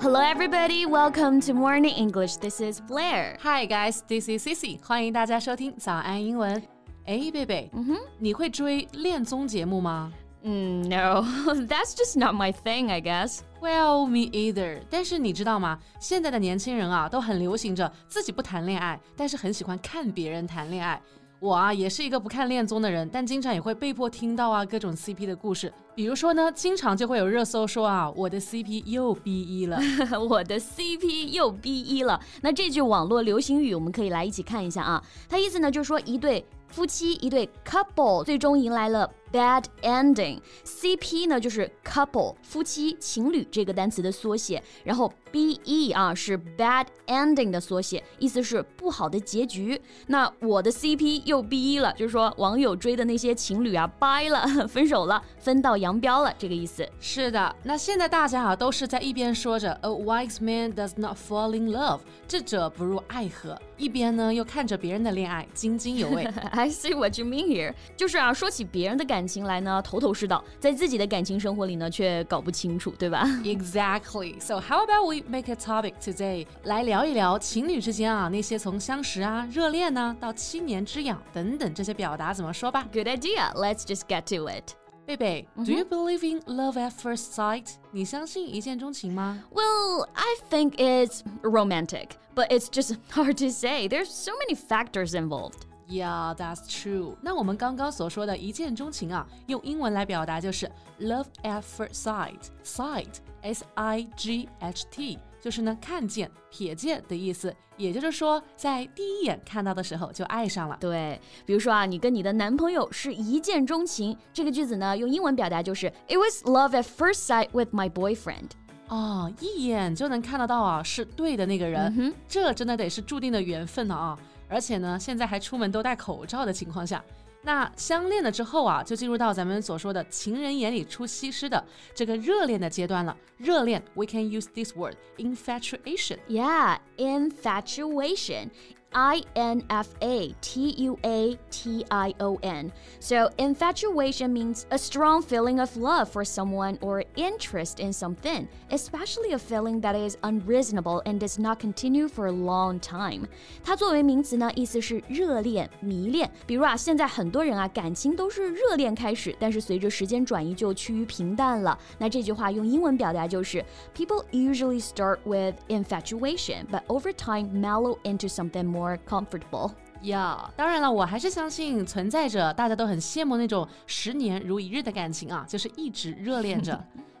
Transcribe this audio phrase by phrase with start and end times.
[0.00, 0.86] Hello, everybody.
[0.86, 2.36] Welcome to Morning English.
[2.36, 3.38] This is Blair.
[3.42, 4.02] Hi, guys.
[4.06, 4.78] This is Cici.
[4.84, 6.62] 欢迎大家收听早安英文。
[7.06, 10.12] 哎，贝贝，嗯哼，你会追恋综节目吗？
[10.44, 11.22] Mm, no,
[11.66, 13.38] that's just not my thing, I guess.
[13.62, 14.82] Well, me either.
[14.90, 15.78] 但是你知道吗？
[15.98, 21.00] 现在的年轻人啊，都很流行着自己不谈恋爱，但是很喜欢看别人谈恋爱。
[21.39, 25.71] 我啊，也是一个不看恋综的人，但经常也会被迫听到啊各种 CP 的故事。
[25.95, 29.79] 比如说呢，经常就会有热搜说啊，我的 CP 又 B 一了，
[30.29, 32.19] 我的 CP 又 B 一了。
[32.41, 35.01] 那这句网络流行语，我们可以来一起看一下啊。
[35.29, 36.45] 它意思呢，就是说一对。
[36.69, 40.39] 夫妻一对 couple 最终迎来了 bad ending。
[40.65, 49.79] CP 呢就是 couple 夫妻情侣这个单词的缩写，然后 BE 啊是 bad ending 的缩写，意思是不好的结局。
[50.07, 56.87] 那我的 CP 又 BE 了，就是说网友追的那些情侣啊掰了， 分手了，分道扬镳了，这个意思。
[56.99, 66.27] 是的，那现在大家啊都是在一边说着 A wise man does not fall in love，智者不入爱河，一边呢又看着别人的恋爱津津有味。
[66.58, 73.24] I see what you mean here，就是啊，说起别人的感情来呢，头头是道，在自己的感情生活里呢，却搞不清楚，对吧？
[73.44, 74.40] Exactly.
[74.40, 82.86] So how about we make a topic today，来聊一聊情侣之间啊那些从相识啊、热恋呢到七年之痒等等这些表达怎么说吧？
[82.92, 83.52] Good idea.
[83.54, 84.74] Let's just get to it.
[85.06, 87.74] 贝贝、mm hmm.，Do you believe in love at first sight？
[87.90, 89.44] 你相信一见钟情吗？
[89.52, 93.86] Well, I think it's romantic, but it's just hard to say.
[93.86, 95.66] There's so many factors involved.
[95.89, 97.15] Yeah, that's true.
[97.19, 102.37] 那我们刚刚所说的一见钟情啊，用英文来表达就是 love at first sight.
[102.63, 107.51] Sight, S-I-G-H-T，就是呢看见、瞥见的意思。
[107.75, 110.77] 也就是说，在第一眼看到的时候就爱上了。
[110.79, 118.49] 对，比如说啊，你跟你的男朋友是一见钟情，这个句子呢，用英文表达就是 It was love at first sight with my boyfriend.
[118.89, 124.19] 哦，一眼就能看得到啊，是对的那个人，嗯、这真的得是注定的缘分了啊！
[124.49, 127.01] 而且呢，现在还出门都戴口罩的情况下，
[127.43, 133.15] 那相恋了之后啊，就进入到咱们所说的情人眼里出西施的这个热恋的阶段了。
[133.37, 136.17] 热恋，we can use this word infatuation.
[136.27, 138.49] Yeah, infatuation.
[138.96, 142.70] I N F A T U A T I O N.
[143.00, 149.32] So, infatuation means a strong feeling of love for someone or interest in something, especially
[149.32, 153.26] a feeling that is unreasonable and does not continue for a long time.
[153.64, 156.30] 它作为名词呢，意思是热恋、迷恋。
[156.46, 161.76] 比如啊，现在很多人啊，感情都是热恋开始，但是随着时间转移就趋于平淡了。
[161.98, 169.71] 那这句话用英文表达就是 People usually start with infatuation, but over time mellow into something more more comfortable.
[170.03, 170.49] 呀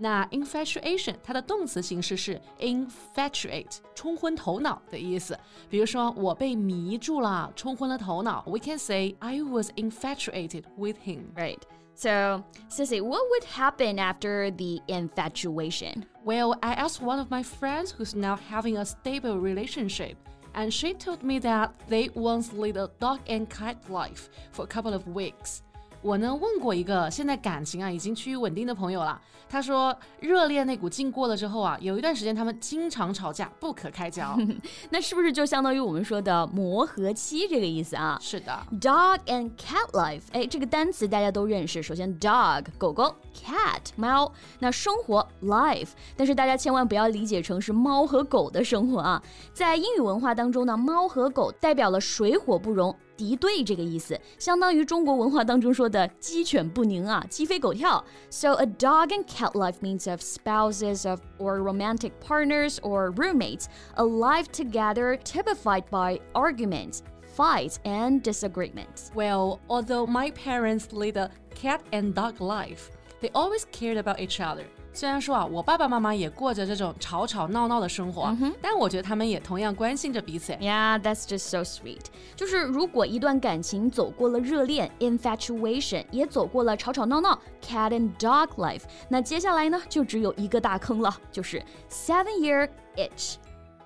[0.00, 5.38] ，yeah, infatuation 它的动词形式是 infatuate，冲昏头脑的意思。
[5.70, 8.42] 比如说，我被迷住了，冲昏了头脑。
[8.46, 11.32] We can say I was infatuated with him.
[11.36, 11.60] Right.
[11.94, 16.02] So, Cici, what would happen after the infatuation?
[16.24, 20.16] Well, I asked one of my friends who's now having a stable relationship
[20.54, 24.68] and she told me that they once led a dog and cat life for a
[24.68, 25.62] couple of weeks.
[26.04, 34.38] 我呢问过一个现在感情啊已经趋于稳定的朋友了，他说热恋那股劲过了之后啊，有一段时间他们经常吵架，不可开交。
[34.90, 38.18] 那是不是就相当于我们说的磨合期这个意思啊？
[38.20, 41.82] 是的，dog and cat life，哎，这个单词大家都认识。
[41.82, 43.04] 首先，dog 狗狗
[43.34, 49.22] ，cat 猫，那生活 life，但是大家千万不要理解成是猫和狗的生活啊。
[49.54, 52.94] 在英语文化当中呢，猫和狗代表了水火不容。
[53.17, 58.03] 敌对这个意思，相当于中国文化当中说的鸡犬不宁啊，鸡飞狗跳。
[58.29, 64.03] So a dog and cat life means of spouses of or romantic partners or roommates, a
[64.03, 66.99] life together typified by arguments,
[67.35, 69.11] fights, and disagreements.
[69.13, 72.89] Well, although my parents led a cat and dog life,
[73.21, 74.65] they always cared about each other.
[74.96, 80.52] 虽然说啊，我爸爸妈妈也过着这种吵吵闹闹的生活，但我觉得他们也同样关心着彼此。
[80.52, 82.04] Yeah, that's just so sweet。
[82.36, 93.34] 就是如果一段感情走过了热恋 infatuation，也走过了吵吵闹闹 cat and dog life，那接下来呢，就只有一个大坑了，就是 seven year itch。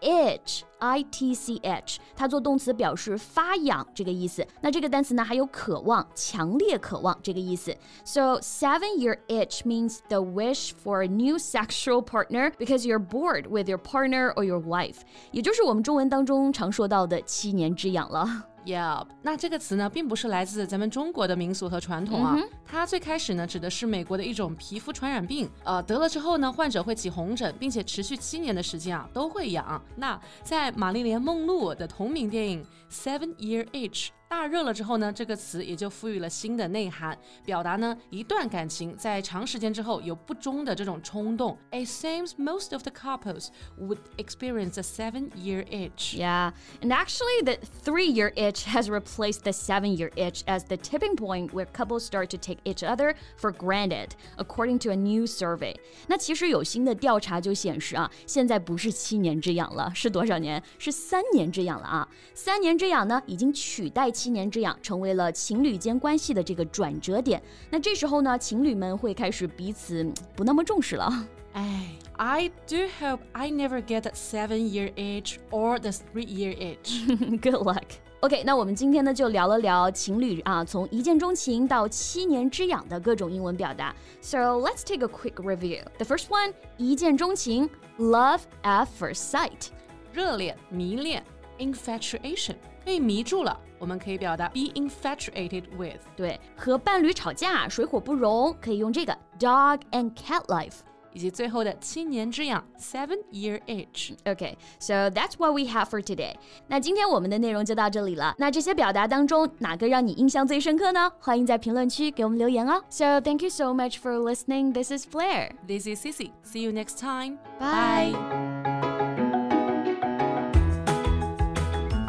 [0.00, 4.44] itch i t c h，它做动词表示发痒这个意思。
[4.60, 7.72] 那这个单词呢，还有渴望、强烈渴望这个意思。
[8.04, 13.68] So seven year itch means the wish for a new sexual partner because you're bored with
[13.68, 14.96] your partner or your wife，
[15.30, 18.48] 也就是我们中文当中常说到的七年之痒了。
[18.67, 22.37] Yeah，那这个词呢，并不是来自咱们中国的民俗和传统啊。
[22.65, 25.49] 它最开始呢，指的是美国的一种皮肤传染病。
[25.63, 29.81] 呃，得了之后呢，患者会起红疹，并且持续七年的时间啊，都会痒。
[29.95, 32.61] 那在玛丽莲梦露的同名电影
[32.93, 41.58] 《Seven Year Itch》大热了之后呢，这个词也就赋予了新的内涵，表达呢一段感情在长时间之后有不忠的这种冲动。
[41.70, 46.16] It seems most of the couples would experience a seven-year itch.
[46.16, 50.78] Yeah, and actually, the three year itch has replaced the seven year itch as the
[50.78, 55.26] tipping point where couples start to take each other for granted, according to a new
[55.26, 55.76] survey.
[56.06, 60.62] 那其实有新的调查就显示啊，现在不是七年之痒了，是多少年？
[60.78, 62.08] 是三年之痒了啊！
[62.34, 67.39] 三年之痒呢，已经取代 七年之痒，成为了情侣间关系的这个转折点。
[67.69, 71.07] 那这时候呢，情侣们会开始彼此嗯不那么重视了。
[71.53, 77.07] 哎，I do hope I never get that seven-year itch or the three-year itch.
[77.41, 77.83] Good luck.
[78.21, 83.95] OK，那我们今天呢就聊了聊情侣啊，从一见钟情到七年之痒的各种英文表达。
[84.21, 85.83] So let's take a quick review.
[85.99, 87.69] The first one，一见钟情
[87.99, 89.67] ，love at first sight。
[90.11, 91.23] 热恋、迷恋
[91.59, 96.01] ，infatuation，被迷住了，我们可以表达 be infatuated with。
[96.15, 100.79] 对，和伴侣吵架，水火不容，可以用这个 dog and cat life。
[101.13, 104.15] 以及最后的七年之痒 seven year itch）。
[104.23, 106.35] Okay, so that's what we have for today.
[106.67, 108.35] 那今天我们的内容就到这里了。
[108.37, 111.11] 那这些表达当中，哪个让你印象最深刻呢？
[111.19, 112.83] 欢迎在评论区给我们留言哦。
[112.89, 114.73] So thank you so much for listening.
[114.73, 115.53] This is Blair.
[115.67, 116.29] This is Cici.
[116.45, 117.39] See you next time.
[117.59, 118.11] Bye.
[118.11, 118.46] Bye.